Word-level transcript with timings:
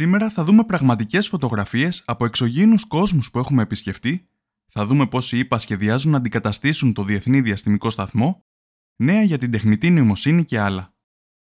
Σήμερα 0.00 0.30
θα 0.30 0.44
δούμε 0.44 0.64
πραγματικές 0.64 1.28
φωτογραφίες 1.28 2.02
από 2.06 2.24
εξωγήινους 2.24 2.86
κόσμους 2.86 3.30
που 3.30 3.38
έχουμε 3.38 3.62
επισκεφτεί, 3.62 4.28
θα 4.66 4.86
δούμε 4.86 5.06
πώς 5.06 5.32
οι 5.32 5.38
ΙΠΑ 5.38 5.58
σχεδιάζουν 5.58 6.10
να 6.10 6.16
αντικαταστήσουν 6.16 6.92
το 6.92 7.04
Διεθνή 7.04 7.40
Διαστημικό 7.40 7.90
Σταθμό, 7.90 8.44
νέα 8.96 9.22
για 9.22 9.38
την 9.38 9.50
τεχνητή 9.50 9.90
νοημοσύνη 9.90 10.44
και 10.44 10.58
άλλα. 10.58 10.94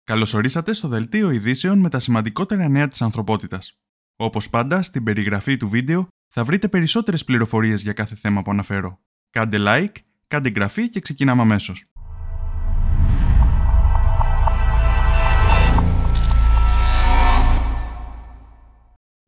Καλωσορίσατε 0.04 0.72
στο 0.72 0.88
Δελτίο 0.88 1.30
Ειδήσεων 1.30 1.78
με 1.78 1.88
τα 1.88 1.98
σημαντικότερα 1.98 2.68
νέα 2.68 2.88
της 2.88 3.02
ανθρωπότητας. 3.02 3.78
Όπως 4.16 4.50
πάντα, 4.50 4.82
στην 4.82 5.04
περιγραφή 5.04 5.56
του 5.56 5.68
βίντεο 5.68 6.06
θα 6.28 6.44
βρείτε 6.44 6.68
περισσότερες 6.68 7.24
πληροφορίες 7.24 7.82
για 7.82 7.92
κάθε 7.92 8.14
θέμα 8.14 8.42
που 8.42 8.50
αναφέρω. 8.50 9.00
Κάντε 9.30 9.58
like, 9.60 9.94
κάντε 10.26 10.48
εγγραφή 10.48 10.88
και 10.88 11.00
ξεκινάμε 11.00 11.42
αμέσως. 11.42 11.91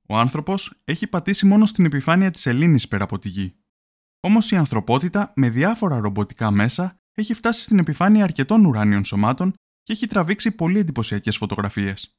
Ο 0.08 0.16
άνθρωπος 0.16 0.72
έχει 0.84 1.06
πατήσει 1.06 1.46
μόνο 1.46 1.66
στην 1.66 1.84
επιφάνεια 1.84 2.30
της 2.30 2.46
Ελλήνη 2.46 2.80
πέρα 2.88 3.04
από 3.04 3.18
τη 3.18 3.28
γη. 3.28 3.56
Όμως 4.20 4.50
η 4.50 4.56
ανθρωπότητα 4.56 5.32
με 5.36 5.50
διάφορα 5.50 5.98
ρομποτικά 5.98 6.50
μέσα 6.50 6.96
έχει 7.14 7.34
φτάσει 7.34 7.62
στην 7.62 7.78
επιφάνεια 7.78 8.24
αρκετών 8.24 8.64
ουράνιων 8.64 9.04
σωμάτων 9.04 9.52
και 9.82 9.92
έχει 9.92 10.06
τραβήξει 10.06 10.50
πολύ 10.50 10.78
εντυπωσιακές 10.78 11.36
φωτογραφίες. 11.36 12.14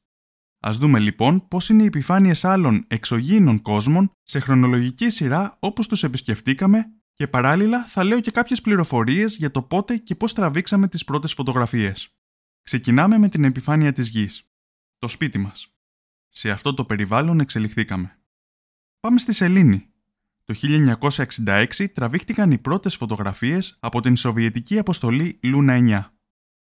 Α 0.66 0.70
δούμε 0.72 0.98
λοιπόν 0.98 1.48
πώς 1.48 1.68
είναι 1.68 1.82
οι 1.82 1.86
επιφάνειες 1.86 2.44
άλλων 2.44 2.84
εξωγήινων 2.88 3.62
κόσμων 3.62 4.10
σε 4.22 4.38
χρονολογική 4.38 5.10
σειρά 5.10 5.56
όπως 5.60 5.88
τους 5.88 6.02
επισκεφτήκαμε 6.02 6.90
και 7.14 7.28
παράλληλα 7.28 7.84
θα 7.84 8.04
λέω 8.04 8.20
και 8.20 8.30
κάποιες 8.30 8.60
πληροφορίες 8.60 9.36
για 9.36 9.50
το 9.50 9.62
πότε 9.62 9.96
και 9.96 10.14
πώς 10.14 10.32
τραβήξαμε 10.32 10.88
τις 10.88 11.04
πρώτες 11.04 11.32
φωτογραφίες. 11.32 12.08
Ξεκινάμε 12.62 13.18
με 13.18 13.28
την 13.28 13.44
επιφάνεια 13.44 13.92
της 13.92 14.08
γης. 14.08 14.48
Το 14.98 15.08
σπίτι 15.08 15.38
μας. 15.38 15.75
Σε 16.36 16.50
αυτό 16.50 16.74
το 16.74 16.84
περιβάλλον 16.84 17.40
εξελιχθήκαμε. 17.40 18.18
Πάμε 19.00 19.18
στη 19.18 19.32
Σελήνη. 19.32 19.90
Το 20.44 20.54
1966 21.44 21.86
τραβήχτηκαν 21.92 22.50
οι 22.50 22.58
πρώτες 22.58 22.96
φωτογραφίες 22.96 23.76
από 23.80 24.00
την 24.00 24.16
Σοβιετική 24.16 24.78
αποστολή 24.78 25.38
Λούνα 25.42 25.78
9. 25.78 26.10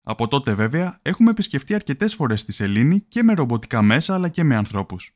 Από 0.01 0.27
τότε 0.27 0.53
βέβαια 0.53 0.99
έχουμε 1.01 1.29
επισκεφτεί 1.29 1.73
αρκετές 1.73 2.15
φορές 2.15 2.45
τη 2.45 2.51
Σελήνη 2.51 3.01
και 3.01 3.23
με 3.23 3.33
ρομποτικά 3.33 3.81
μέσα 3.81 4.13
αλλά 4.13 4.29
και 4.29 4.43
με 4.43 4.55
ανθρώπους. 4.55 5.11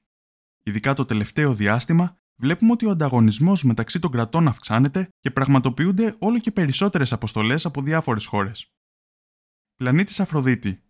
Ειδικά 0.64 0.94
το 0.94 1.06
τελευταίο 1.06 1.53
διάστημα 1.53 2.17
βλέπουμε 2.36 2.72
ότι 2.72 2.86
ο 2.86 2.89
ανταγωνισμός 2.89 3.64
μεταξύ 3.64 4.00
των 4.00 4.12
κρατών 4.12 4.47
αυξάνεται 4.47 5.09
και 5.19 5.31
πραγματοποιούνται 5.31 6.16
όλο 6.19 6.39
και 6.39 6.52
περισσότερες 6.52 7.12
αποστολές 7.12 7.66
από 7.66 7.81
διάφορες 7.81 8.25
χώρες. 8.25 8.72
Πλανήτης 9.75 10.19
Αφροδίτη 10.19 10.84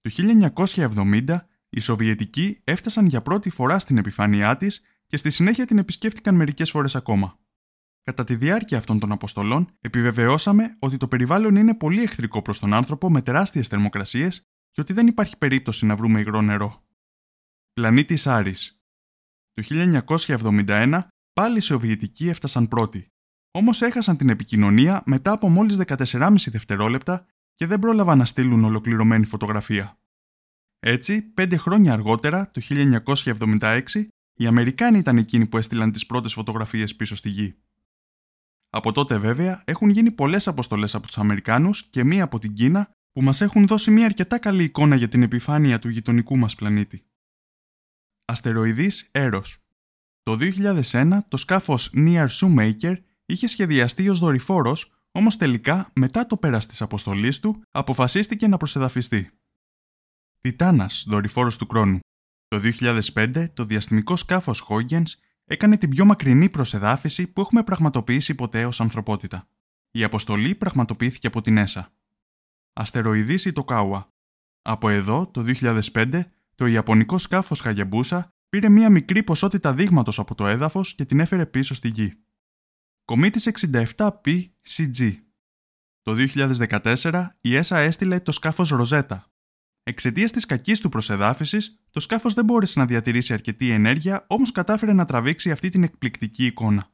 Το 0.00 0.10
1970 0.10 1.50
οι 1.74 1.80
Σοβιετικοί 1.80 2.60
έφτασαν 2.64 3.06
για 3.06 3.22
πρώτη 3.22 3.50
φορά 3.50 3.78
στην 3.78 3.98
επιφάνειά 3.98 4.56
της 4.56 4.82
και 5.06 5.16
στη 5.16 5.30
συνέχεια 5.30 5.66
την 5.66 5.78
επισκέφτηκαν 5.78 6.34
μερικές 6.34 6.70
φορές 6.70 6.96
ακόμα. 6.96 7.38
Κατά 8.02 8.24
τη 8.24 8.36
διάρκεια 8.36 8.78
αυτών 8.78 8.98
των 8.98 9.12
αποστολών, 9.12 9.68
επιβεβαιώσαμε 9.80 10.76
ότι 10.78 10.96
το 10.96 11.08
περιβάλλον 11.08 11.56
είναι 11.56 11.74
πολύ 11.74 12.02
εχθρικό 12.02 12.42
προς 12.42 12.58
τον 12.58 12.72
άνθρωπο 12.72 13.10
με 13.10 13.22
τεράστιες 13.22 13.68
θερμοκρασίες 13.68 14.42
και 14.70 14.80
ότι 14.80 14.92
δεν 14.92 15.06
υπάρχει 15.06 15.36
περίπτωση 15.36 15.86
να 15.86 15.96
βρούμε 15.96 16.20
υγρό 16.20 16.40
νερό. 16.40 16.84
Πλανήτης 17.72 18.26
Άρης. 18.26 18.82
Το 19.52 19.62
1971 19.66 21.02
πάλι 21.32 21.56
οι 21.56 21.60
Σοβιετικοί 21.60 22.28
έφτασαν 22.28 22.68
πρώτοι. 22.68 23.06
Όμως 23.50 23.82
έχασαν 23.82 24.16
την 24.16 24.28
επικοινωνία 24.28 25.02
μετά 25.06 25.32
από 25.32 25.48
μόλις 25.48 25.78
14,5 25.86 26.34
δευτερόλεπτα 26.46 27.26
και 27.54 27.66
δεν 27.66 27.78
πρόλαβαν 27.78 28.18
να 28.18 28.24
στείλουν 28.24 28.64
ολοκληρωμένη 28.64 29.26
φωτογραφία. 29.26 29.96
Έτσι, 30.84 31.22
πέντε 31.22 31.56
χρόνια 31.56 31.92
αργότερα, 31.92 32.50
το 32.50 32.60
1976, 32.60 33.82
οι 34.34 34.46
Αμερικάνοι 34.46 34.98
ήταν 34.98 35.16
εκείνοι 35.16 35.46
που 35.46 35.56
έστειλαν 35.56 35.92
τις 35.92 36.06
πρώτες 36.06 36.32
φωτογραφίες 36.32 36.96
πίσω 36.96 37.16
στη 37.16 37.28
γη. 37.28 37.54
Από 38.70 38.92
τότε, 38.92 39.18
βέβαια, 39.18 39.62
έχουν 39.66 39.90
γίνει 39.90 40.10
πολλές 40.10 40.48
αποστολές 40.48 40.94
από 40.94 41.06
τους 41.06 41.18
Αμερικάνους 41.18 41.82
και 41.90 42.04
μία 42.04 42.24
από 42.24 42.38
την 42.38 42.52
Κίνα 42.52 42.90
που 43.12 43.22
μας 43.22 43.40
έχουν 43.40 43.66
δώσει 43.66 43.90
μια 43.90 44.04
αρκετά 44.04 44.38
καλή 44.38 44.64
εικόνα 44.64 44.96
για 44.96 45.08
την 45.08 45.22
επιφάνεια 45.22 45.78
του 45.78 45.88
γειτονικού 45.88 46.36
μας 46.36 46.54
πλανήτη. 46.54 47.04
Αστεροειδής 48.24 49.08
Έρος. 49.10 49.58
Το 50.22 50.36
2001 50.36 51.24
το 51.28 51.36
σκάφος 51.36 51.90
Near 51.94 52.26
Shoemaker 52.28 52.96
είχε 53.26 53.46
σχεδιαστεί 53.46 54.08
ως 54.08 54.18
δορυφόρος, 54.18 54.92
όμως 55.12 55.36
τελικά, 55.36 55.90
μετά 55.94 56.26
το 56.26 56.36
πέρας 56.36 56.66
της 56.66 56.82
αποστολής 56.82 57.40
του, 57.40 57.62
αποφασίστηκε 57.70 58.46
να 58.46 58.56
προσεδαφιστεί. 58.56 59.30
Τιτάνας, 60.42 61.04
δορυφόρος 61.08 61.58
του 61.58 61.66
χρόνου. 61.70 61.98
Το 62.48 62.58
2005 62.58 63.48
το 63.54 63.64
διαστημικό 63.64 64.16
σκάφος 64.16 64.66
Huygens 64.68 65.06
έκανε 65.44 65.76
την 65.76 65.90
πιο 65.90 66.04
μακρινή 66.04 66.48
προσεδάφιση 66.48 67.26
που 67.26 67.40
έχουμε 67.40 67.62
πραγματοποιήσει 67.62 68.34
ποτέ 68.34 68.66
ως 68.66 68.80
ανθρωπότητα. 68.80 69.48
Η 69.90 70.04
αποστολή 70.04 70.54
πραγματοποιήθηκε 70.54 71.26
από 71.26 71.40
την 71.40 71.56
ΕΣΑ. 71.56 71.92
Αστεροειδής 72.72 73.44
ή 73.44 73.52
το 73.52 73.64
Κάουα. 73.64 74.08
Από 74.62 74.88
εδώ, 74.88 75.26
το 75.26 75.42
2005, 75.42 76.24
το 76.54 76.66
ιαπωνικό 76.66 77.18
σκάφος 77.18 77.60
Χαγεμπούσα 77.60 78.34
πήρε 78.48 78.68
μία 78.68 78.90
μικρή 78.90 79.22
ποσότητα 79.22 79.74
δείγματος 79.74 80.18
από 80.18 80.34
το 80.34 80.46
έδαφος 80.46 80.94
και 80.94 81.04
την 81.04 81.20
έφερε 81.20 81.46
πίσω 81.46 81.74
στη 81.74 81.88
γη. 81.88 82.14
Κομίτης 83.04 83.46
67P 83.46 84.50
CG. 84.68 85.16
Το 86.02 86.12
2014, 86.12 87.26
η 87.40 87.56
ΕΣΑ 87.56 87.78
έστειλε 87.78 88.20
το 88.20 88.32
σκάφος 88.32 88.68
Ροζέτα, 88.68 89.31
Εξαιτίας 89.84 90.30
της 90.30 90.46
κακής 90.46 90.80
του 90.80 90.88
προσεδάφισης, 90.88 91.84
το 91.90 92.00
σκάφος 92.00 92.34
δεν 92.34 92.44
μπόρεσε 92.44 92.78
να 92.78 92.86
διατηρήσει 92.86 93.32
αρκετή 93.32 93.70
ενέργεια, 93.70 94.24
όμως 94.28 94.52
κατάφερε 94.52 94.92
να 94.92 95.04
τραβήξει 95.04 95.50
αυτή 95.50 95.68
την 95.68 95.82
εκπληκτική 95.82 96.46
εικόνα. 96.46 96.90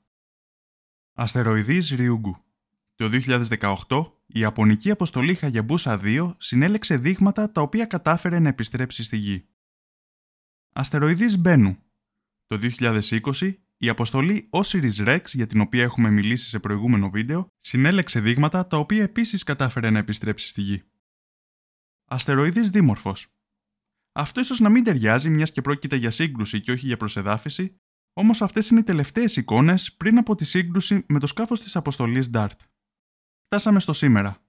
Αστεροειδής 1.15 1.91
Ριούγκου. 1.91 2.45
Το 2.95 3.09
2018, 3.09 4.13
η 4.27 4.41
Ιαπωνική 4.41 4.91
αποστολή 4.91 5.35
Χαγιαμπούσα 5.35 6.01
2 6.03 6.35
συνέλεξε 6.39 6.97
δείγματα 6.97 7.51
τα 7.51 7.61
οποία 7.61 7.85
κατάφερε 7.85 8.39
να 8.39 8.49
επιστρέψει 8.49 9.03
στη 9.03 9.17
Γη. 9.17 9.49
Αστεροειδής 10.73 11.39
Μπένου. 11.39 11.79
Το 12.47 12.59
2020, 12.79 13.55
η 13.77 13.89
αποστολή 13.89 14.49
Osiris 14.51 15.07
Rex, 15.07 15.21
για 15.33 15.47
την 15.47 15.61
οποία 15.61 15.83
έχουμε 15.83 16.11
μιλήσει 16.11 16.49
σε 16.49 16.59
προηγούμενο 16.59 17.11
βίντεο, 17.11 17.53
συνέλεξε 17.57 18.21
δείγματα 18.21 18.67
τα 18.67 18.77
οποία 18.77 19.03
επίσης 19.03 19.43
κατάφερε 19.43 19.91
να 19.91 19.99
επιστρέψει 19.99 20.49
στη 20.49 20.61
Γη. 20.61 20.83
Αστεροειδή 22.11 22.61
δίμορφο. 22.61 23.15
Αυτό 24.13 24.41
ίσως 24.41 24.61
να 24.61 24.69
μην 24.69 24.85
ταιριάζει, 24.85 25.29
μιας 25.31 25.53
και 25.53 25.61
πρόκειται 25.61 25.97
για 25.97 26.11
σύγκρουση 26.11 26.61
και 26.61 26.73
όχι 26.73 26.87
για 26.87 26.97
προσεδάφιση, 26.97 27.77
όμως 28.13 28.43
αυτές 28.43 28.69
είναι 28.69 28.81
οι 28.81 28.83
τελευταίες 28.83 29.37
εικόνες 29.37 29.93
πριν 29.93 30.19
από 30.19 30.35
τη 30.35 30.45
σύγκρουση 30.45 31.05
με 31.09 31.19
το 31.19 31.27
σκάφος 31.27 31.61
της 31.61 31.77
αποστολής 31.77 32.31
DART. 32.33 32.57
Φτάσαμε 33.45 33.81
στο 33.81 33.93
σήμερα. 33.93 34.43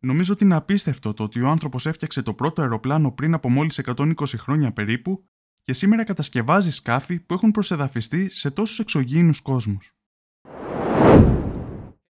Νομίζω 0.00 0.32
ότι 0.32 0.44
είναι 0.44 0.54
απίστευτο 0.54 1.14
το 1.14 1.22
ότι 1.22 1.40
ο 1.40 1.48
άνθρωπος 1.48 1.86
έφτιαξε 1.86 2.22
το 2.22 2.34
πρώτο 2.34 2.62
αεροπλάνο 2.62 3.12
πριν 3.12 3.34
από 3.34 3.50
μόλις 3.50 3.80
120 3.84 4.14
χρόνια 4.26 4.72
περίπου 4.72 5.28
και 5.62 5.72
σήμερα 5.72 6.04
κατασκευάζει 6.04 6.70
σκάφη 6.70 7.20
που 7.20 7.34
έχουν 7.34 7.50
προσεδαφιστεί 7.50 8.30
σε 8.30 8.50
τόσους 8.50 8.78
εξωγήινους 8.78 9.40
κόσμους. 9.40 9.92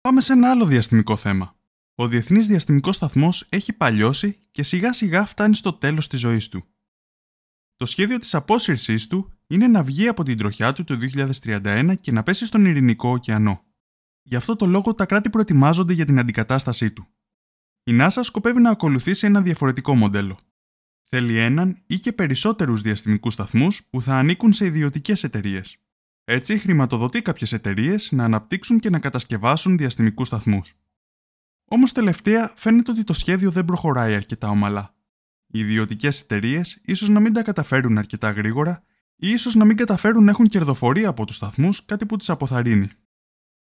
Πάμε 0.01 0.21
σε 0.21 0.33
ένα 0.33 0.49
άλλο 0.49 0.65
διαστημικό 0.65 1.15
θέμα. 1.15 1.56
Ο 1.99 2.07
Διεθνής 2.07 2.47
Διαστημικός 2.47 2.95
Σταθμός 2.95 3.45
έχει 3.49 3.73
παλιώσει 3.73 4.39
και 4.51 4.63
σιγά 4.63 4.93
σιγά 4.93 5.25
φτάνει 5.25 5.55
στο 5.55 5.73
τέλος 5.73 6.07
της 6.07 6.19
ζωής 6.19 6.47
του. 6.47 6.65
Το 7.75 7.85
σχέδιο 7.85 8.19
της 8.19 8.35
απόσυρσής 8.35 9.07
του 9.07 9.33
είναι 9.47 9.67
να 9.67 9.83
βγει 9.83 10.07
από 10.07 10.23
την 10.23 10.37
τροχιά 10.37 10.73
του 10.73 10.83
το 10.83 10.97
2031 11.43 11.93
και 12.01 12.11
να 12.11 12.23
πέσει 12.23 12.45
στον 12.45 12.65
Ειρηνικό 12.65 13.09
ωκεανό. 13.09 13.63
Γι' 14.21 14.35
αυτό 14.35 14.55
το 14.55 14.65
λόγο 14.65 14.93
τα 14.93 15.05
κράτη 15.05 15.29
προετοιμάζονται 15.29 15.93
για 15.93 16.05
την 16.05 16.19
αντικατάστασή 16.19 16.91
του. 16.91 17.07
Η 17.83 17.97
NASA 18.01 18.19
σκοπεύει 18.21 18.59
να 18.59 18.69
ακολουθήσει 18.69 19.25
ένα 19.25 19.41
διαφορετικό 19.41 19.95
μοντέλο. 19.95 20.39
Θέλει 21.07 21.37
έναν 21.37 21.83
ή 21.87 21.99
και 21.99 22.13
περισσότερους 22.13 22.81
διαστημικούς 22.81 23.33
σταθμούς 23.33 23.87
που 23.89 24.01
θα 24.01 24.15
ανήκουν 24.15 24.53
σε 24.53 24.65
ιδιωτικές 24.65 25.23
εταιρείες. 25.23 25.77
Έτσι, 26.23 26.57
χρηματοδοτεί 26.57 27.21
κάποιες 27.21 27.53
εταιρείες 27.53 28.11
να 28.11 28.23
αναπτύξουν 28.23 28.79
και 28.79 28.89
να 28.89 28.99
κατασκευάσουν 28.99 29.77
διαστημικούς 29.77 30.27
σταθμούς. 30.27 30.75
Όμως 31.69 31.91
τελευταία 31.91 32.51
φαίνεται 32.55 32.91
ότι 32.91 33.03
το 33.03 33.13
σχέδιο 33.13 33.51
δεν 33.51 33.65
προχωράει 33.65 34.15
αρκετά 34.15 34.49
ομαλά. 34.49 34.95
Οι 35.47 35.59
ιδιωτικές 35.59 36.21
εταιρείες 36.21 36.79
ίσως 36.81 37.09
να 37.09 37.19
μην 37.19 37.33
τα 37.33 37.41
καταφέρουν 37.41 37.97
αρκετά 37.97 38.31
γρήγορα 38.31 38.83
ή 39.15 39.29
ίσως 39.29 39.55
να 39.55 39.65
μην 39.65 39.77
καταφέρουν 39.77 40.23
να 40.23 40.31
έχουν 40.31 40.47
κερδοφορία 40.47 41.09
από 41.09 41.25
τους 41.25 41.35
σταθμούς, 41.35 41.85
κάτι 41.85 42.05
που 42.05 42.17
του 42.17 42.31
αποθαρρύνει. 42.31 42.89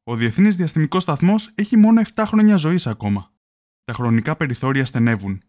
Ο 0.03 0.15
Διεθνής 0.15 0.56
Διαστημικός 0.56 1.03
Σταθμός 1.03 1.51
έχει 1.56 1.77
μόνο 1.77 2.01
7 2.13 2.24
χρόνια 2.27 2.56
ζωής 2.56 2.88
ακόμα. 2.88 3.31
Τα 3.83 3.94
χρονικά 3.94 4.36
περιθώρια 4.36 4.86
στενεύουν. 4.86 5.42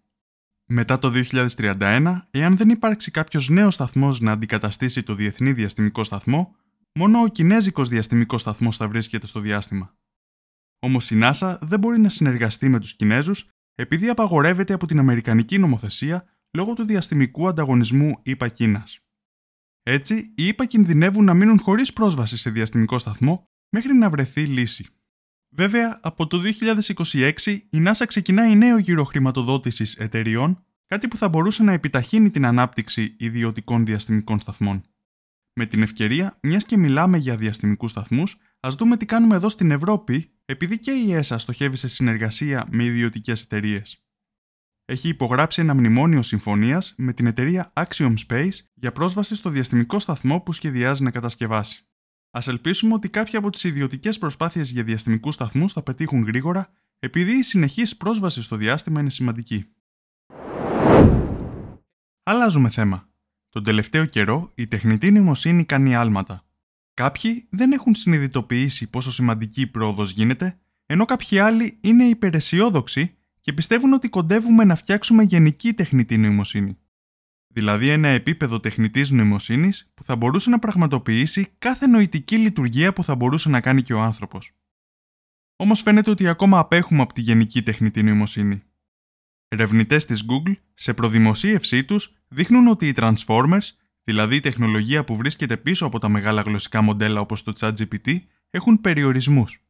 Μετά 0.66 0.98
το 0.98 1.10
2031, 1.10 2.28
εάν 2.30 2.56
δεν 2.56 2.68
υπάρξει 2.68 3.10
κάποιος 3.10 3.48
νέος 3.48 3.74
σταθμός 3.74 4.20
να 4.20 4.32
αντικαταστήσει 4.32 5.02
το 5.02 5.14
Διεθνή 5.14 5.52
Διαστημικό 5.52 6.04
Σταθμό, 6.04 6.56
μόνο 6.94 7.20
ο 7.20 7.28
Κινέζικος 7.28 7.88
Διαστημικός 7.88 8.40
Σταθμός 8.40 8.76
θα 8.76 8.88
βρίσκεται 8.88 9.26
στο 9.26 9.40
διάστημα. 9.40 9.94
Όμως 10.86 11.10
η 11.10 11.18
NASA 11.22 11.58
δεν 11.60 11.78
μπορεί 11.78 12.00
να 12.00 12.08
συνεργαστεί 12.08 12.68
με 12.68 12.80
τους 12.80 12.94
Κινέζους 12.94 13.48
επειδή 13.74 14.08
απαγορεύεται 14.08 14.72
από 14.72 14.86
την 14.86 14.98
Αμερικανική 14.98 15.58
νομοθεσία 15.58 16.24
λόγω 16.50 16.72
του 16.72 16.84
διαστημικού 16.84 17.48
ανταγωνισμού 17.48 18.18
ΗΠΑ 18.22 18.48
Κίνας. 18.48 18.98
Έτσι, 19.82 20.32
οι 20.36 20.46
ΗΠΑ 20.46 20.64
κινδυνεύουν 20.64 21.24
να 21.24 21.34
μείνουν 21.34 21.60
χωρίς 21.60 21.92
πρόσβαση 21.92 22.36
σε 22.36 22.50
διαστημικό 22.50 22.98
σταθμό 22.98 23.44
μέχρι 23.70 23.94
να 23.94 24.10
βρεθεί 24.10 24.46
λύση. 24.46 24.86
Βέβαια, 25.54 26.00
από 26.02 26.26
το 26.26 26.40
2026 27.04 27.32
η 27.70 27.82
NASA 27.86 28.04
ξεκινάει 28.06 28.54
νέο 28.54 28.78
γύρο 28.78 29.04
χρηματοδότησης 29.04 29.94
εταιριών, 29.94 30.64
κάτι 30.86 31.08
που 31.08 31.16
θα 31.16 31.28
μπορούσε 31.28 31.62
να 31.62 31.72
επιταχύνει 31.72 32.30
την 32.30 32.46
ανάπτυξη 32.46 33.14
ιδιωτικών 33.18 33.84
διαστημικών 33.84 34.40
σταθμών. 34.40 34.84
Με 35.52 35.66
την 35.66 35.82
ευκαιρία, 35.82 36.38
μιας 36.42 36.64
και 36.64 36.76
μιλάμε 36.76 37.16
για 37.16 37.36
διαστημικούς 37.36 37.90
σταθμούς, 37.90 38.40
ας 38.66 38.74
δούμε 38.74 38.96
τι 38.96 39.06
κάνουμε 39.06 39.34
εδώ 39.34 39.48
στην 39.48 39.70
Ευρώπη, 39.70 40.30
επειδή 40.44 40.78
και 40.78 40.90
η 40.90 41.12
ΕΣΑ 41.12 41.38
στοχεύει 41.38 41.76
σε 41.76 41.88
συνεργασία 41.88 42.66
με 42.70 42.84
ιδιωτικές 42.84 43.42
εταιρείες. 43.42 44.04
Έχει 44.84 45.08
υπογράψει 45.08 45.60
ένα 45.60 45.74
μνημόνιο 45.74 46.22
συμφωνίας 46.22 46.94
με 46.96 47.12
την 47.12 47.26
εταιρεία 47.26 47.72
Axiom 47.72 48.14
Space 48.28 48.52
για 48.74 48.92
πρόσβαση 48.92 49.34
στο 49.34 49.50
διαστημικό 49.50 49.98
σταθμό 49.98 50.40
που 50.40 50.52
σχεδιάζει 50.52 51.02
να 51.02 51.10
κατασκευάσει. 51.10 51.86
Α 52.30 52.40
ελπίσουμε 52.46 52.94
ότι 52.94 53.08
κάποια 53.08 53.38
από 53.38 53.50
τις 53.50 53.64
ιδιωτικές 53.64 54.18
προσπάθειες 54.18 54.70
για 54.70 54.82
διαστημικούς 54.82 55.34
σταθμούς 55.34 55.72
θα 55.72 55.82
πετύχουν 55.82 56.22
γρήγορα, 56.22 56.72
επειδή 56.98 57.32
η 57.32 57.42
συνεχής 57.42 57.96
πρόσβαση 57.96 58.42
στο 58.42 58.56
διάστημα 58.56 59.00
είναι 59.00 59.10
σημαντική. 59.10 59.66
Αλλάζουμε 62.22 62.68
θέμα. 62.68 63.08
Τον 63.48 63.64
τελευταίο 63.64 64.04
καιρό 64.04 64.52
η 64.54 64.66
τεχνητή 64.66 65.10
νοημοσύνη 65.10 65.64
κάνει 65.64 65.94
άλματα. 65.94 66.45
Κάποιοι 66.96 67.46
δεν 67.50 67.72
έχουν 67.72 67.94
συνειδητοποιήσει 67.94 68.90
πόσο 68.90 69.10
σημαντική 69.10 69.60
η 69.60 69.66
πρόοδος 69.66 70.10
γίνεται, 70.10 70.58
ενώ 70.86 71.04
κάποιοι 71.04 71.38
άλλοι 71.38 71.78
είναι 71.80 72.04
υπεραισιόδοξοι 72.04 73.16
και 73.40 73.52
πιστεύουν 73.52 73.92
ότι 73.92 74.08
κοντεύουμε 74.08 74.64
να 74.64 74.74
φτιάξουμε 74.74 75.22
γενική 75.22 75.72
τεχνητή 75.72 76.16
νοημοσύνη. 76.16 76.78
Δηλαδή 77.48 77.88
ένα 77.88 78.08
επίπεδο 78.08 78.60
τεχνητής 78.60 79.10
νοημοσύνης 79.10 79.90
που 79.94 80.04
θα 80.04 80.16
μπορούσε 80.16 80.50
να 80.50 80.58
πραγματοποιήσει 80.58 81.48
κάθε 81.58 81.86
νοητική 81.86 82.36
λειτουργία 82.36 82.92
που 82.92 83.02
θα 83.02 83.14
μπορούσε 83.14 83.48
να 83.48 83.60
κάνει 83.60 83.82
και 83.82 83.94
ο 83.94 84.00
άνθρωπος. 84.00 84.52
Όμως 85.56 85.80
φαίνεται 85.80 86.10
ότι 86.10 86.28
ακόμα 86.28 86.58
απέχουμε 86.58 87.02
από 87.02 87.12
τη 87.12 87.20
γενική 87.20 87.62
τεχνητή 87.62 88.02
νοημοσύνη. 88.02 88.62
Ερευνητές 89.48 90.04
της 90.04 90.24
Google, 90.28 90.54
σε 90.74 90.94
προδημοσίευσή 90.94 91.84
τους, 91.84 92.14
δείχνουν 92.28 92.66
ότι 92.66 92.88
οι 92.88 92.94
Transformers, 92.96 93.68
δηλαδή 94.06 94.36
η 94.36 94.40
τεχνολογία 94.40 95.04
που 95.04 95.16
βρίσκεται 95.16 95.56
πίσω 95.56 95.86
από 95.86 95.98
τα 95.98 96.08
μεγάλα 96.08 96.42
γλωσσικά 96.42 96.82
μοντέλα 96.82 97.20
όπως 97.20 97.42
το 97.42 97.52
ChatGPT, 97.60 98.18
έχουν 98.50 98.80
περιορισμούς. 98.80 99.60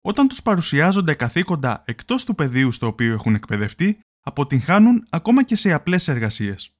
Όταν 0.00 0.28
τους 0.28 0.42
παρουσιάζονται 0.42 1.14
καθήκοντα 1.14 1.82
εκτός 1.86 2.24
του 2.24 2.34
πεδίου 2.34 2.72
στο 2.72 2.86
οποίο 2.86 3.12
έχουν 3.12 3.34
εκπαιδευτεί, 3.34 4.00
αποτυγχάνουν 4.20 5.06
ακόμα 5.10 5.44
και 5.44 5.56
σε 5.56 5.72
απλές 5.72 6.08
εργασίες. 6.08 6.70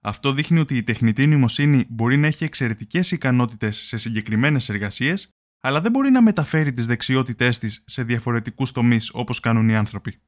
Αυτό 0.00 0.32
δείχνει 0.32 0.58
ότι 0.58 0.76
η 0.76 0.82
τεχνητή 0.82 1.26
νοημοσύνη 1.26 1.84
μπορεί 1.88 2.16
να 2.16 2.26
έχει 2.26 2.44
εξαιρετικές 2.44 3.10
ικανότητες 3.10 3.76
σε 3.76 3.96
συγκεκριμένες 3.96 4.68
εργασίες, 4.68 5.28
αλλά 5.60 5.80
δεν 5.80 5.90
μπορεί 5.90 6.10
να 6.10 6.22
μεταφέρει 6.22 6.72
τις 6.72 6.86
δεξιότητές 6.86 7.58
της 7.58 7.84
σε 7.86 8.02
διαφορετικούς 8.02 8.72
τομείς 8.72 9.10
όπως 9.12 9.40
κάνουν 9.40 9.68
οι 9.68 9.76
άνθρωποι. 9.76 10.20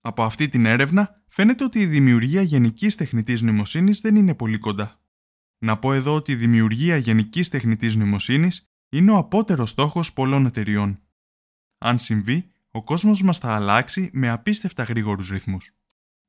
Από 0.00 0.22
αυτή 0.22 0.48
την 0.48 0.66
έρευνα 0.66 1.14
φαίνεται 1.28 1.64
ότι 1.64 1.80
η 1.80 1.86
δημιουργία 1.86 2.42
γενικής 2.42 2.94
τεχνητής 2.94 3.42
νοημοσύνης 3.42 4.00
δεν 4.00 4.16
είναι 4.16 4.34
πολύ 4.34 4.58
κοντά. 4.58 5.03
Να 5.64 5.78
πω 5.78 5.92
εδώ 5.92 6.14
ότι 6.14 6.32
η 6.32 6.34
δημιουργία 6.34 6.96
γενικής 6.96 7.48
τεχνητής 7.48 7.96
νοημοσύνης 7.96 8.68
είναι 8.88 9.10
ο 9.10 9.16
απότερος 9.16 9.70
στόχος 9.70 10.12
πολλών 10.12 10.46
εταιριών. 10.46 11.00
Αν 11.78 11.98
συμβεί, 11.98 12.50
ο 12.70 12.84
κόσμος 12.84 13.22
μας 13.22 13.38
θα 13.38 13.54
αλλάξει 13.54 14.10
με 14.12 14.30
απίστευτα 14.30 14.82
γρήγορους 14.82 15.28
ρυθμούς. 15.28 15.70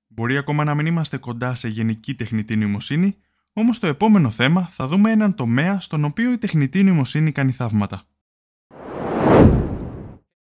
Μπορεί 0.08 0.38
ακόμα 0.38 0.64
να 0.64 0.76
μην 0.76 0.86
είμαστε 0.86 1.18
κοντά 1.18 1.56
σε 1.56 1.68
γενική 1.68 2.16
τεχνητή 2.16 2.56
νοημοσύνη, 2.56 3.16
όμως 3.54 3.76
στο 3.76 3.88
επόμενο 3.88 4.30
θέμα 4.30 4.68
θα 4.68 4.88
δούμε 4.88 5.12
έναν 5.12 5.36
τομέα 5.36 5.80
στον 5.80 6.04
οποίο 6.04 6.32
η 6.32 6.38
τεχνητή 6.38 6.84
νοημοσύνη 6.84 7.32
κάνει 7.32 7.52
θαύματα. 7.52 8.04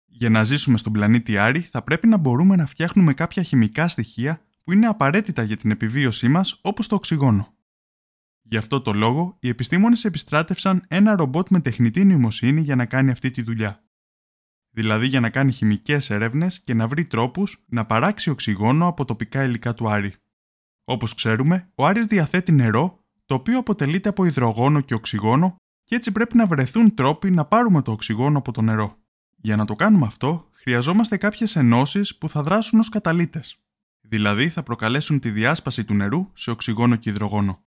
Για 0.05 0.29
να 0.29 0.43
ζήσουμε 0.43 0.77
στον 0.77 0.93
πλανήτη 0.93 1.37
Άρη, 1.37 1.59
θα 1.59 1.81
πρέπει 1.81 2.07
να 2.07 2.17
μπορούμε 2.17 2.55
να 2.55 2.65
φτιάχνουμε 2.65 3.13
κάποια 3.13 3.43
χημικά 3.43 3.87
στοιχεία 3.87 4.41
που 4.63 4.71
είναι 4.71 4.87
απαραίτητα 4.87 5.43
για 5.43 5.57
την 5.57 5.71
επιβίωσή 5.71 6.27
μας, 6.27 6.59
όπως 6.61 6.87
το 6.87 6.95
οξυγόνο. 6.95 7.54
Γι' 8.47 8.57
αυτό 8.57 8.81
το 8.81 8.93
λόγο, 8.93 9.37
οι 9.39 9.49
επιστήμονες 9.49 10.05
επιστράτευσαν 10.05 10.85
ένα 10.87 11.15
ρομπότ 11.15 11.49
με 11.49 11.59
τεχνητή 11.59 12.05
νοημοσύνη 12.05 12.61
για 12.61 12.75
να 12.75 12.85
κάνει 12.85 13.11
αυτή 13.11 13.31
τη 13.31 13.41
δουλειά 13.41 13.85
δηλαδή 14.75 15.07
για 15.07 15.19
να 15.19 15.29
κάνει 15.29 15.51
χημικές 15.51 16.09
έρευνες 16.09 16.59
και 16.61 16.73
να 16.73 16.87
βρει 16.87 17.05
τρόπους 17.05 17.63
να 17.65 17.85
παράξει 17.85 18.29
οξυγόνο 18.29 18.87
από 18.87 19.05
τοπικά 19.05 19.43
υλικά 19.43 19.73
του 19.73 19.89
Άρη. 19.89 20.13
Όπως 20.83 21.13
ξέρουμε, 21.13 21.69
ο 21.75 21.85
Άρης 21.85 22.05
διαθέτει 22.05 22.51
νερό, 22.51 22.99
το 23.25 23.35
οποίο 23.35 23.57
αποτελείται 23.57 24.09
από 24.09 24.25
υδρογόνο 24.25 24.81
και 24.81 24.93
οξυγόνο, 24.93 25.55
και 25.83 25.95
έτσι 25.95 26.11
πρέπει 26.11 26.37
να 26.37 26.45
βρεθούν 26.45 26.93
τρόποι 26.93 27.31
να 27.31 27.45
πάρουμε 27.45 27.81
το 27.81 27.91
οξυγόνο 27.91 28.37
από 28.37 28.51
το 28.51 28.61
νερό. 28.61 28.97
Για 29.35 29.55
να 29.55 29.65
το 29.65 29.75
κάνουμε 29.75 30.05
αυτό, 30.05 30.49
χρειαζόμαστε 30.51 31.17
κάποιες 31.17 31.55
ενώσεις 31.55 32.17
που 32.17 32.29
θα 32.29 32.43
δράσουν 32.43 32.79
ως 32.79 32.89
καταλήτες. 32.89 33.57
Δηλαδή 34.01 34.49
θα 34.49 34.63
προκαλέσουν 34.63 35.19
τη 35.19 35.29
διάσπαση 35.29 35.85
του 35.85 35.93
νερού 35.93 36.31
σε 36.33 36.51
οξυγόνο 36.51 36.95
και 36.95 37.09
υδρογόνο. 37.09 37.63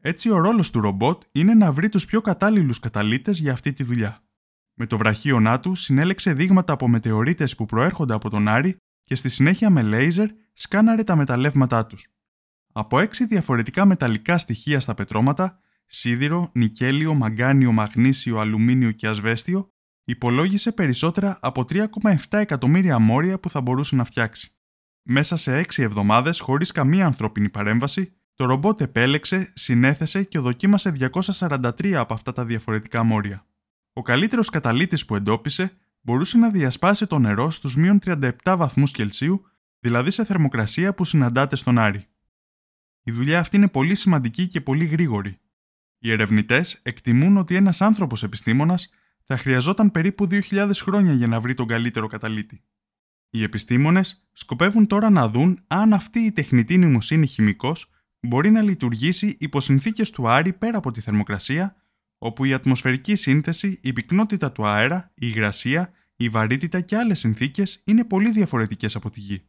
Έτσι, 0.00 0.30
ο 0.30 0.38
ρόλος 0.38 0.70
του 0.70 0.80
ρομπότ 0.80 1.22
είναι 1.32 1.54
να 1.54 1.72
βρει 1.72 1.88
τους 1.88 2.04
πιο 2.04 2.20
κατάλληλους 2.20 2.80
καταλήτες 2.80 3.38
για 3.38 3.52
αυτή 3.52 3.72
τη 3.72 3.82
δουλειά. 3.82 4.22
Με 4.74 4.86
το 4.86 4.96
βραχίωνά 4.96 5.58
του 5.58 5.74
συνέλεξε 5.74 6.32
δείγματα 6.32 6.72
από 6.72 6.88
μετεωρίτες 6.88 7.54
που 7.54 7.66
προέρχονται 7.66 8.14
από 8.14 8.30
τον 8.30 8.48
Άρη 8.48 8.76
και 9.04 9.14
στη 9.14 9.28
συνέχεια 9.28 9.70
με 9.70 9.82
λέιζερ 9.82 10.28
σκάναρε 10.52 11.04
τα 11.04 11.16
μεταλλεύματά 11.16 11.86
τους. 11.86 12.08
Από 12.72 12.98
έξι 12.98 13.26
διαφορετικά 13.26 13.84
μεταλλικά 13.84 14.38
στοιχεία 14.38 14.80
στα 14.80 14.94
πετρώματα, 14.94 15.60
σίδηρο, 15.86 16.50
νικέλιο, 16.54 17.14
μαγκάνιο, 17.14 17.72
μαγνήσιο, 17.72 18.38
αλουμίνιο 18.38 18.90
και 18.90 19.08
ασβέστιο, 19.08 19.68
υπολόγισε 20.04 20.72
περισσότερα 20.72 21.38
από 21.40 21.64
3,7 21.70 22.38
εκατομμύρια 22.38 22.98
μόρια 22.98 23.40
που 23.40 23.50
θα 23.50 23.60
μπορούσε 23.60 23.96
να 23.96 24.04
φτιάξει. 24.04 24.52
Μέσα 25.02 25.36
σε 25.36 25.58
6 25.58 25.82
εβδομάδες, 25.82 26.40
χωρίς 26.40 26.72
καμία 26.72 27.06
ανθρώπινη 27.06 27.48
παρέμβαση, 27.48 28.17
το 28.38 28.44
ρομπότ 28.44 28.80
επέλεξε, 28.80 29.52
συνέθεσε 29.54 30.22
και 30.22 30.38
δοκίμασε 30.38 31.10
243 31.12 31.92
από 31.92 32.14
αυτά 32.14 32.32
τα 32.32 32.44
διαφορετικά 32.44 33.02
μόρια. 33.02 33.46
Ο 33.92 34.02
καλύτερος 34.02 34.48
καταλήτης 34.48 35.04
που 35.04 35.14
εντόπισε 35.14 35.72
μπορούσε 36.00 36.38
να 36.38 36.50
διασπάσει 36.50 37.06
το 37.06 37.18
νερό 37.18 37.50
στους 37.50 37.76
μείον 37.76 37.98
37 38.04 38.30
βαθμούς 38.44 38.90
Κελσίου, 38.90 39.46
δηλαδή 39.80 40.10
σε 40.10 40.24
θερμοκρασία 40.24 40.94
που 40.94 41.04
συναντάται 41.04 41.56
στον 41.56 41.78
Άρη. 41.78 42.06
Η 43.02 43.10
δουλειά 43.10 43.38
αυτή 43.40 43.56
είναι 43.56 43.68
πολύ 43.68 43.94
σημαντική 43.94 44.46
και 44.46 44.60
πολύ 44.60 44.84
γρήγορη. 44.84 45.38
Οι 45.98 46.10
ερευνητές 46.12 46.80
εκτιμούν 46.82 47.36
ότι 47.36 47.54
ένας 47.54 47.80
άνθρωπος 47.80 48.22
επιστήμονας 48.22 48.90
θα 49.22 49.36
χρειαζόταν 49.36 49.90
περίπου 49.90 50.28
2.000 50.30 50.70
χρόνια 50.74 51.12
για 51.12 51.26
να 51.26 51.40
βρει 51.40 51.54
τον 51.54 51.66
καλύτερο 51.66 52.06
καταλήτη. 52.06 52.62
Οι 53.30 53.42
επιστήμονες 53.42 54.28
σκοπεύουν 54.32 54.86
τώρα 54.86 55.10
να 55.10 55.28
δουν 55.28 55.64
αν 55.66 55.92
αυτή 55.92 56.18
η 56.18 56.32
τεχνητή 56.32 56.78
νοημοσύνη 56.78 57.26
χημικός 57.26 57.92
μπορεί 58.20 58.50
να 58.50 58.62
λειτουργήσει 58.62 59.36
υπό 59.40 59.60
συνθήκες 59.60 60.10
του 60.10 60.28
Άρη 60.28 60.52
πέρα 60.52 60.78
από 60.78 60.90
τη 60.90 61.00
θερμοκρασία 61.00 61.76
όπου 62.18 62.44
η 62.44 62.52
ατμοσφαιρική 62.52 63.14
σύνθεση, 63.14 63.78
η 63.82 63.92
πυκνότητα 63.92 64.52
του 64.52 64.66
αέρα, 64.66 65.10
η 65.14 65.26
υγρασία, 65.26 65.92
η 66.16 66.28
βαρύτητα 66.28 66.80
και 66.80 66.96
άλλες 66.96 67.18
συνθήκες 67.18 67.80
είναι 67.84 68.04
πολύ 68.04 68.30
διαφορετικές 68.30 68.96
από 68.96 69.10
τη 69.10 69.20
Γη. 69.20 69.42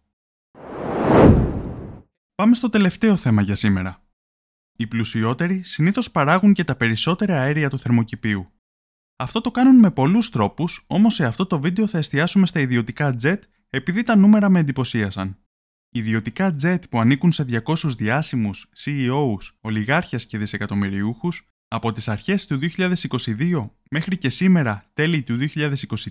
Πάμε 2.36 2.54
στο 2.54 2.70
τελευταίο 2.70 3.16
θέμα 3.16 3.42
για 3.42 3.56
σήμερα. 3.56 4.04
Οι 4.78 4.88
πλουσιότεροι 4.88 5.64
συνήθως 5.64 6.12
παράγουν 6.12 6.54
και 6.54 6.64
τα 6.64 6.76
περισσότερα 6.76 7.40
αέρια 7.40 7.70
του 7.70 7.80
θερμοκηπίου. 7.80 8.52
Αυτό 9.16 9.42
το 9.42 9.52
κάνουν 9.52 9.80
με 9.80 9.92
πολλούς 9.92 10.30
τρόπους, 10.30 10.84
όμως 10.88 11.14
σε 11.14 11.26
αυτό 11.26 11.46
το 11.46 11.60
βίντεο 11.60 11.88
θα 11.88 11.98
εστιάσουμε 11.98 12.46
στα 12.46 12.60
ιδιωτικά 12.60 13.16
jet 13.22 13.40
επειδή 13.70 14.04
τα 14.04 14.16
νούμερα 14.16 14.50
με 14.50 14.60
εντυπωσίασαν. 14.60 15.38
Ιδιωτικά 15.92 16.56
jet 16.62 16.80
που 16.90 17.00
ανήκουν 17.00 17.32
σε 17.32 17.62
200 17.66 17.76
διάσημους, 17.98 18.70
CEOs, 18.78 19.54
ολιγάρχες 19.62 20.26
και 20.26 20.38
δισεκατομμυριούχους 20.38 21.48
από 21.68 21.92
τις 21.92 22.08
αρχές 22.08 22.48
του 22.48 22.60
2022 22.60 23.70
μέχρι 23.90 24.18
και 24.18 24.30
σήμερα 24.30 24.86
τέλη 24.94 25.24
του 25.24 25.38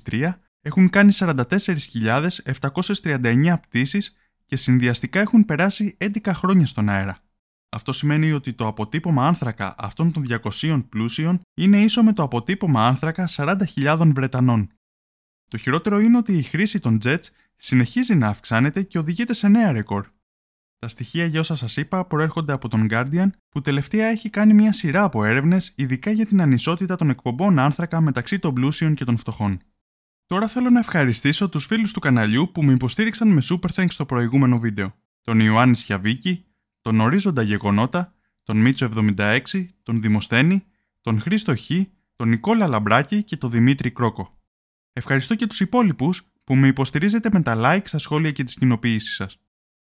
2023 0.07 0.33
έχουν 0.61 0.91
κάνει 0.91 1.13
44.739 1.15 3.55
πτήσεις 3.61 4.17
και 4.47 4.57
συνδυαστικά 4.57 5.21
έχουν 5.21 5.45
περάσει 5.45 5.97
11 6.01 6.33
χρόνια 6.35 6.67
στον 6.67 6.89
αέρα. 6.89 7.19
Αυτό 7.69 7.93
σημαίνει 7.93 8.33
ότι 8.33 8.53
το 8.53 8.67
αποτύπωμα 8.67 9.27
άνθρακα 9.27 9.75
αυτών 9.79 10.13
των 10.13 10.25
200 10.61 10.85
πλούσιων 10.89 11.41
είναι 11.55 11.79
ίσο 11.79 12.03
με 12.03 12.13
το 12.13 12.23
αποτύπωμα 12.23 12.87
άνθρακα 12.87 13.29
40.000 13.37 14.13
Βρετανών. 14.15 14.71
Το 15.49 15.57
χειρότερο 15.57 16.01
είναι 16.01 16.17
ότι 16.17 16.33
η 16.33 16.43
χρήση 16.43 16.81
των 16.81 16.99
jets 17.05 17.25
συνεχίζει 17.59 18.15
να 18.15 18.29
αυξάνεται 18.29 18.83
και 18.83 18.99
οδηγείται 18.99 19.33
σε 19.33 19.49
νέα 19.49 19.73
ρεκόρ. 19.73 20.07
Τα 20.79 20.89
στοιχεία 20.89 21.25
για 21.25 21.41
όσα 21.41 21.55
σας 21.55 21.77
είπα 21.77 22.05
προέρχονται 22.05 22.53
από 22.53 22.69
τον 22.69 22.87
Guardian, 22.91 23.29
που 23.49 23.61
τελευταία 23.61 24.07
έχει 24.07 24.31
κάνει 24.31 24.55
μια 24.55 24.73
σειρά 24.73 25.03
από 25.03 25.25
έρευνες 25.25 25.73
ειδικά 25.77 26.11
για 26.11 26.27
την 26.27 26.41
ανισότητα 26.41 26.97
των 26.97 27.11
εκπομπών 27.11 27.59
άνθρακα 27.59 28.01
μεταξύ 28.01 28.39
των 28.39 28.55
πλούσιων 28.55 28.95
και 28.95 29.05
των 29.05 29.17
φτωχών. 29.17 29.61
Τώρα 30.27 30.49
θέλω 30.49 30.71
να 30.71 30.79
ευχαριστήσω 30.79 31.49
τους 31.49 31.67
φίλους 31.67 31.93
του 31.93 32.01
καναλιού 32.01 32.51
που 32.53 32.63
με 32.63 32.73
υποστήριξαν 32.73 33.29
με 33.29 33.43
Super 33.45 33.71
Thanks 33.75 33.91
στο 33.91 34.07
προηγούμενο 34.07 34.59
βίντεο. 34.59 34.95
Τον 35.21 35.41
Ιωάννη 35.41 35.77
Σιαβίκη, 35.77 36.45
τον 36.81 37.01
Ορίζοντα 37.01 37.43
Γεγονότα, 37.43 38.15
τον 38.43 38.57
Μίτσο 38.57 38.89
76, 38.97 39.39
τον 39.83 40.03
Δημοσθένη, 40.03 40.65
τον 41.01 41.21
Χρήστο 41.21 41.57
Χ, 41.57 41.71
τον 42.17 42.29
Νικόλα 42.29 42.67
Λαμπράκη 42.67 43.23
και 43.23 43.37
τον 43.37 43.51
Δημήτρη 43.51 43.91
Κρόκο. 43.91 44.39
Ευχαριστώ 44.93 45.35
και 45.35 45.47
τους 45.47 45.61
υπόλοιπους 45.61 46.31
που 46.49 46.57
με 46.57 46.67
υποστηρίζετε 46.67 47.29
με 47.33 47.43
τα 47.43 47.55
like 47.57 47.83
στα 47.85 47.99
σχόλια 47.99 48.33
και 48.33 48.45
τις 48.45 48.55
κοινοποίησεις 48.55 49.15
σας. 49.15 49.39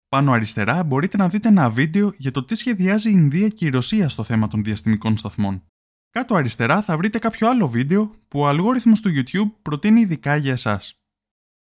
Πάνω 0.10 0.32
αριστερά 0.32 0.84
μπορείτε 0.84 1.18
να 1.18 1.28
δείτε 1.30 1.48
ένα 1.48 1.70
βίντεο 1.70 2.14
για 2.18 2.32
το 2.32 2.44
τι 2.44 2.56
σχεδιάζει 2.56 3.10
η 3.10 3.14
Ινδία 3.16 3.48
και 3.48 3.66
η 3.66 3.70
Ρωσία 3.70 4.10
στο 4.10 4.24
θέμα 4.24 4.48
των 4.48 4.64
διαστημικών 4.64 5.18
σταθμών. 5.18 5.64
Κάτω 6.10 6.36
αριστερά 6.36 6.82
θα 6.82 6.98
βρείτε 6.98 7.20
κάποιο 7.20 7.50
άλλο 7.50 7.70
βίντεο 7.70 8.12
που 8.28 8.40
ο 8.40 8.48
αλγόριθμος 8.48 9.02
του 9.02 9.10
YouTube 9.16 9.52
προτείνει 9.62 10.00
ειδικά 10.00 10.36
για 10.36 10.52
εσάς. 10.52 11.00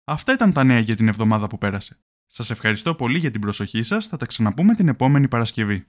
Αυτά 0.04 0.32
ήταν 0.32 0.52
τα 0.52 0.64
νέα 0.64 0.78
για 0.78 0.96
την 0.96 1.08
εβδομάδα 1.08 1.46
που 1.46 1.58
πέρασε. 1.58 1.98
Σας 2.26 2.50
ευχαριστώ 2.50 2.94
πολύ 2.94 3.18
για 3.18 3.30
την 3.30 3.40
προσοχή 3.40 3.82
σας, 3.82 4.06
θα 4.06 4.16
τα 4.16 4.26
ξαναπούμε 4.26 4.74
την 4.74 4.88
επόμενη 4.88 5.28
Παρασκευή. 5.28 5.82